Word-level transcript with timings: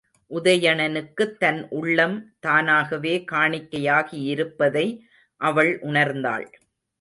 உதயணனுக்குத் 0.31 1.37
தன் 1.37 1.67
உள்ளம் 1.69 2.15
தானாகவே 2.39 3.23
காணிக்கையாகியிருப்பதை 3.31 4.87
அவள் 5.41 5.79
உணர்ந்தாள். 5.81 6.47